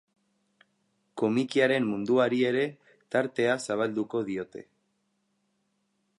Komikiaren 1.21 1.85
munduari 1.89 2.41
ere 2.53 2.65
tartea 3.17 3.61
zabalduko 3.67 4.27
diote. 4.33 4.67